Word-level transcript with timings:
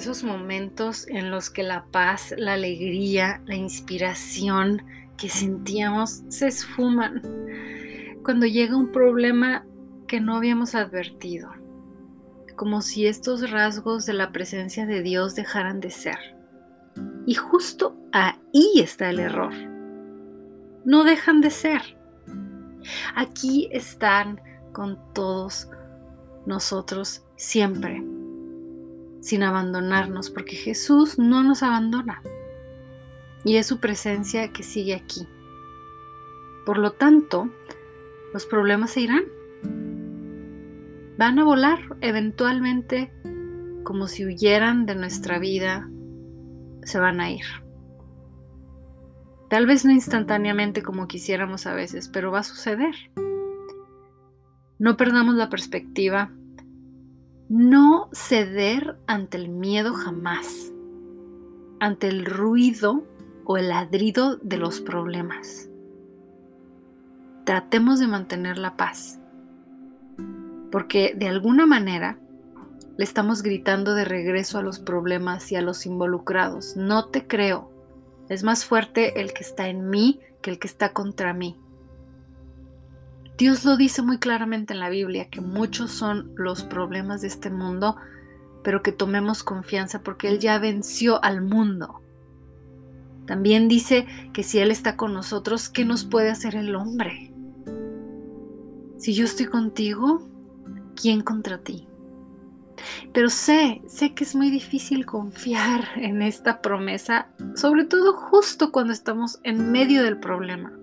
esos 0.00 0.24
momentos 0.24 1.06
en 1.08 1.30
los 1.30 1.50
que 1.50 1.62
la 1.62 1.84
paz, 1.90 2.34
la 2.38 2.54
alegría, 2.54 3.42
la 3.44 3.54
inspiración 3.54 4.82
que 5.18 5.28
sentíamos 5.28 6.22
se 6.28 6.46
esfuman. 6.46 7.22
Cuando 8.24 8.46
llega 8.46 8.78
un 8.78 8.92
problema 8.92 9.66
que 10.08 10.18
no 10.18 10.36
habíamos 10.36 10.74
advertido, 10.74 11.50
como 12.56 12.80
si 12.80 13.06
estos 13.06 13.50
rasgos 13.50 14.06
de 14.06 14.14
la 14.14 14.32
presencia 14.32 14.86
de 14.86 15.02
Dios 15.02 15.34
dejaran 15.34 15.80
de 15.80 15.90
ser. 15.90 16.18
Y 17.26 17.34
justo 17.34 17.94
ahí 18.12 18.72
está 18.76 19.10
el 19.10 19.20
error. 19.20 19.52
No 20.86 21.04
dejan 21.04 21.42
de 21.42 21.50
ser. 21.50 21.82
Aquí 23.14 23.68
están 23.70 24.40
con 24.72 24.98
todos 25.12 25.68
nosotros 26.46 27.22
siempre 27.36 28.02
sin 29.20 29.42
abandonarnos, 29.42 30.30
porque 30.30 30.56
Jesús 30.56 31.18
no 31.18 31.42
nos 31.42 31.62
abandona 31.62 32.22
y 33.44 33.56
es 33.56 33.66
su 33.66 33.78
presencia 33.80 34.52
que 34.52 34.62
sigue 34.62 34.94
aquí. 34.94 35.26
Por 36.66 36.78
lo 36.78 36.92
tanto, 36.92 37.50
los 38.32 38.46
problemas 38.46 38.92
se 38.92 39.00
irán. 39.00 39.24
Van 41.16 41.38
a 41.38 41.44
volar 41.44 41.80
eventualmente 42.00 43.12
como 43.82 44.06
si 44.08 44.24
huyeran 44.24 44.86
de 44.86 44.94
nuestra 44.94 45.38
vida, 45.38 45.88
se 46.82 46.98
van 46.98 47.20
a 47.20 47.30
ir. 47.30 47.44
Tal 49.48 49.66
vez 49.66 49.84
no 49.84 49.90
instantáneamente 49.90 50.82
como 50.82 51.08
quisiéramos 51.08 51.66
a 51.66 51.74
veces, 51.74 52.08
pero 52.08 52.30
va 52.30 52.40
a 52.40 52.44
suceder. 52.44 52.94
No 54.78 54.96
perdamos 54.96 55.34
la 55.34 55.50
perspectiva 55.50 56.30
no 57.50 58.08
ceder 58.12 58.96
ante 59.08 59.36
el 59.36 59.48
miedo 59.48 59.92
jamás, 59.92 60.72
ante 61.80 62.06
el 62.06 62.24
ruido 62.24 63.02
o 63.44 63.56
el 63.56 63.70
ladrido 63.70 64.36
de 64.36 64.56
los 64.56 64.80
problemas. 64.80 65.68
Tratemos 67.44 67.98
de 67.98 68.06
mantener 68.06 68.56
la 68.56 68.76
paz, 68.76 69.18
porque 70.70 71.12
de 71.16 71.26
alguna 71.26 71.66
manera 71.66 72.20
le 72.96 73.02
estamos 73.02 73.42
gritando 73.42 73.94
de 73.94 74.04
regreso 74.04 74.58
a 74.58 74.62
los 74.62 74.78
problemas 74.78 75.50
y 75.50 75.56
a 75.56 75.60
los 75.60 75.86
involucrados. 75.86 76.76
No 76.76 77.06
te 77.06 77.26
creo. 77.26 77.72
Es 78.28 78.44
más 78.44 78.64
fuerte 78.64 79.20
el 79.20 79.32
que 79.32 79.42
está 79.42 79.66
en 79.66 79.90
mí 79.90 80.20
que 80.40 80.52
el 80.52 80.60
que 80.60 80.68
está 80.68 80.92
contra 80.92 81.34
mí. 81.34 81.58
Dios 83.40 83.64
lo 83.64 83.78
dice 83.78 84.02
muy 84.02 84.18
claramente 84.18 84.74
en 84.74 84.80
la 84.80 84.90
Biblia, 84.90 85.30
que 85.30 85.40
muchos 85.40 85.90
son 85.92 86.30
los 86.36 86.62
problemas 86.62 87.22
de 87.22 87.28
este 87.28 87.48
mundo, 87.48 87.96
pero 88.62 88.82
que 88.82 88.92
tomemos 88.92 89.42
confianza 89.42 90.02
porque 90.02 90.28
Él 90.28 90.40
ya 90.40 90.58
venció 90.58 91.24
al 91.24 91.40
mundo. 91.40 92.02
También 93.26 93.66
dice 93.66 94.06
que 94.34 94.42
si 94.42 94.58
Él 94.58 94.70
está 94.70 94.98
con 94.98 95.14
nosotros, 95.14 95.70
¿qué 95.70 95.86
nos 95.86 96.04
puede 96.04 96.28
hacer 96.28 96.54
el 96.54 96.74
hombre? 96.74 97.32
Si 98.98 99.14
yo 99.14 99.24
estoy 99.24 99.46
contigo, 99.46 100.28
¿quién 100.94 101.22
contra 101.22 101.62
ti? 101.62 101.88
Pero 103.14 103.30
sé, 103.30 103.80
sé 103.86 104.12
que 104.12 104.24
es 104.24 104.34
muy 104.34 104.50
difícil 104.50 105.06
confiar 105.06 105.82
en 105.96 106.20
esta 106.20 106.60
promesa, 106.60 107.30
sobre 107.54 107.86
todo 107.86 108.12
justo 108.12 108.70
cuando 108.70 108.92
estamos 108.92 109.40
en 109.44 109.72
medio 109.72 110.02
del 110.02 110.18
problema. 110.18 110.74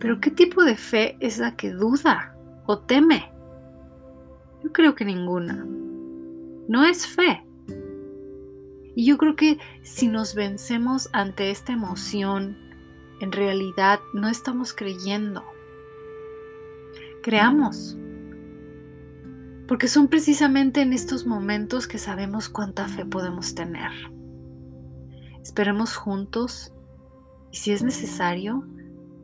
Pero 0.00 0.18
¿qué 0.18 0.30
tipo 0.30 0.64
de 0.64 0.76
fe 0.76 1.16
es 1.20 1.38
la 1.38 1.56
que 1.56 1.70
duda 1.70 2.34
o 2.66 2.78
teme? 2.78 3.30
Yo 4.64 4.72
creo 4.72 4.94
que 4.94 5.04
ninguna. 5.04 5.66
No 6.68 6.84
es 6.86 7.06
fe. 7.06 7.44
Y 8.96 9.04
yo 9.04 9.18
creo 9.18 9.36
que 9.36 9.58
si 9.82 10.08
nos 10.08 10.34
vencemos 10.34 11.10
ante 11.12 11.50
esta 11.50 11.72
emoción, 11.72 12.56
en 13.20 13.30
realidad 13.30 14.00
no 14.14 14.28
estamos 14.28 14.72
creyendo. 14.72 15.44
Creamos. 17.22 17.98
Porque 19.68 19.86
son 19.86 20.08
precisamente 20.08 20.80
en 20.80 20.94
estos 20.94 21.26
momentos 21.26 21.86
que 21.86 21.98
sabemos 21.98 22.48
cuánta 22.48 22.88
fe 22.88 23.04
podemos 23.04 23.54
tener. 23.54 23.92
Esperemos 25.42 25.94
juntos 25.94 26.72
y 27.52 27.58
si 27.58 27.72
es 27.72 27.82
necesario, 27.82 28.66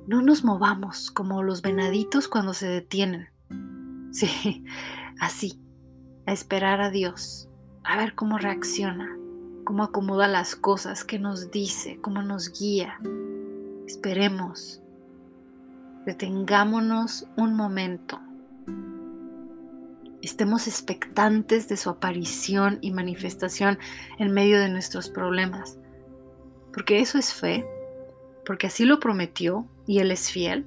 no 0.07 0.23
nos 0.23 0.45
movamos 0.45 1.11
como 1.11 1.43
los 1.43 1.63
venaditos 1.63 2.29
cuando 2.29 2.55
se 2.55 2.69
detienen. 2.69 3.29
Sí, 4.13 4.65
así, 5.21 5.61
a 6.25 6.33
esperar 6.33 6.81
a 6.81 6.91
Dios, 6.91 7.51
a 7.85 7.99
ver 7.99 8.15
cómo 8.15 8.39
reacciona, 8.39 9.15
cómo 9.65 9.83
acomoda 9.83 10.27
las 10.27 10.57
cosas, 10.57 11.05
qué 11.05 11.19
nos 11.19 11.51
dice, 11.51 11.99
cómo 12.01 12.23
nos 12.23 12.59
guía. 12.59 12.99
Esperemos, 13.87 14.81
detengámonos 16.07 17.27
un 17.37 17.53
momento. 17.53 18.19
Estemos 20.23 20.67
expectantes 20.67 21.69
de 21.69 21.77
su 21.77 21.91
aparición 21.91 22.79
y 22.81 22.93
manifestación 22.93 23.79
en 24.19 24.33
medio 24.33 24.59
de 24.59 24.71
nuestros 24.71 25.11
problemas, 25.11 25.79
porque 26.73 27.01
eso 27.01 27.19
es 27.19 27.35
fe, 27.35 27.67
porque 28.47 28.69
así 28.69 28.87
lo 28.87 28.99
prometió 28.99 29.69
y 29.87 29.99
Él 30.01 30.11
es 30.11 30.31
fiel, 30.31 30.67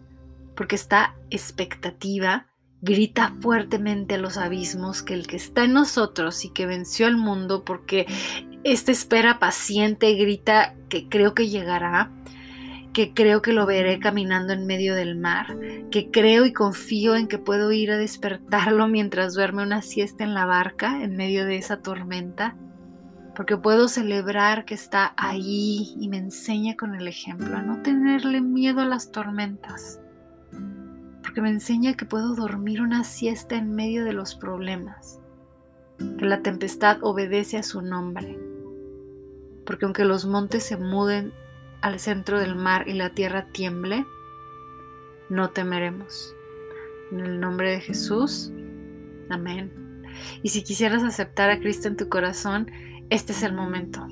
porque 0.55 0.75
esta 0.75 1.15
expectativa 1.29 2.47
grita 2.81 3.33
fuertemente 3.41 4.15
a 4.15 4.17
los 4.17 4.37
abismos 4.37 5.03
que 5.03 5.13
el 5.13 5.27
que 5.27 5.35
está 5.35 5.65
en 5.65 5.73
nosotros 5.73 6.45
y 6.45 6.49
que 6.49 6.65
venció 6.65 7.07
al 7.07 7.17
mundo, 7.17 7.63
porque 7.65 8.05
esta 8.63 8.91
espera 8.91 9.39
paciente 9.39 10.13
grita 10.15 10.75
que 10.87 11.07
creo 11.09 11.33
que 11.33 11.49
llegará, 11.49 12.11
que 12.93 13.13
creo 13.13 13.41
que 13.41 13.53
lo 13.53 13.65
veré 13.65 13.99
caminando 13.99 14.53
en 14.53 14.65
medio 14.65 14.95
del 14.95 15.15
mar, 15.15 15.57
que 15.91 16.09
creo 16.09 16.45
y 16.45 16.53
confío 16.53 17.15
en 17.15 17.27
que 17.27 17.37
puedo 17.37 17.71
ir 17.71 17.91
a 17.91 17.97
despertarlo 17.97 18.87
mientras 18.87 19.33
duerme 19.33 19.63
una 19.63 19.81
siesta 19.81 20.23
en 20.23 20.33
la 20.33 20.45
barca 20.45 21.03
en 21.03 21.15
medio 21.15 21.45
de 21.45 21.57
esa 21.57 21.81
tormenta 21.81 22.55
porque 23.39 23.55
puedo 23.55 23.87
celebrar 23.87 24.65
que 24.65 24.73
está 24.73 25.13
ahí 25.15 25.95
y 25.97 26.09
me 26.09 26.17
enseña 26.17 26.75
con 26.75 26.93
el 26.93 27.07
ejemplo 27.07 27.55
a 27.55 27.61
no 27.61 27.81
tenerle 27.81 28.41
miedo 28.41 28.81
a 28.81 28.85
las 28.85 29.13
tormentas, 29.13 30.01
porque 31.23 31.39
me 31.39 31.49
enseña 31.49 31.93
que 31.93 32.03
puedo 32.03 32.35
dormir 32.35 32.81
una 32.81 33.05
siesta 33.05 33.55
en 33.55 33.73
medio 33.73 34.03
de 34.03 34.11
los 34.11 34.35
problemas, 34.35 35.21
que 36.17 36.25
la 36.25 36.41
tempestad 36.41 36.97
obedece 37.01 37.55
a 37.55 37.63
su 37.63 37.81
nombre, 37.81 38.37
porque 39.65 39.85
aunque 39.85 40.03
los 40.03 40.25
montes 40.25 40.65
se 40.65 40.75
muden 40.75 41.31
al 41.79 42.01
centro 42.01 42.41
del 42.41 42.57
mar 42.57 42.89
y 42.89 42.93
la 42.93 43.11
tierra 43.11 43.45
tiemble, 43.53 44.05
no 45.29 45.51
temeremos. 45.51 46.35
En 47.13 47.21
el 47.21 47.39
nombre 47.39 47.71
de 47.71 47.79
Jesús, 47.79 48.51
amén. 49.29 49.71
Y 50.43 50.49
si 50.49 50.61
quisieras 50.61 51.03
aceptar 51.03 51.49
a 51.49 51.59
Cristo 51.59 51.87
en 51.87 51.95
tu 51.95 52.09
corazón, 52.09 52.69
este 53.09 53.31
es 53.33 53.43
el 53.43 53.53
momento. 53.53 54.05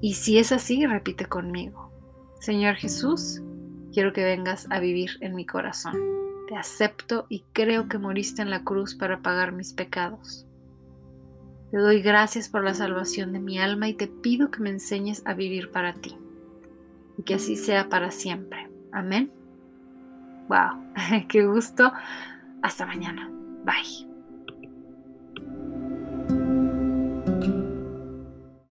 Y 0.00 0.14
si 0.14 0.38
es 0.38 0.52
así, 0.52 0.86
repite 0.86 1.26
conmigo. 1.26 1.92
Señor 2.40 2.74
Jesús, 2.76 3.42
quiero 3.92 4.12
que 4.12 4.24
vengas 4.24 4.66
a 4.70 4.80
vivir 4.80 5.10
en 5.20 5.34
mi 5.34 5.44
corazón. 5.44 5.94
Te 6.48 6.56
acepto 6.56 7.26
y 7.28 7.44
creo 7.52 7.88
que 7.88 7.98
moriste 7.98 8.42
en 8.42 8.50
la 8.50 8.64
cruz 8.64 8.94
para 8.94 9.20
pagar 9.20 9.52
mis 9.52 9.72
pecados. 9.72 10.46
Te 11.70 11.76
doy 11.76 12.02
gracias 12.02 12.48
por 12.48 12.64
la 12.64 12.74
salvación 12.74 13.32
de 13.32 13.38
mi 13.38 13.60
alma 13.60 13.88
y 13.88 13.94
te 13.94 14.08
pido 14.08 14.50
que 14.50 14.60
me 14.60 14.70
enseñes 14.70 15.22
a 15.26 15.34
vivir 15.34 15.70
para 15.70 15.94
ti. 15.94 16.16
Y 17.18 17.22
que 17.22 17.34
así 17.34 17.54
sea 17.54 17.88
para 17.88 18.10
siempre. 18.10 18.68
Amén. 18.90 19.30
Wow, 20.48 20.82
qué 21.28 21.46
gusto. 21.46 21.92
Hasta 22.62 22.86
mañana. 22.86 23.30
Bye. 23.64 24.09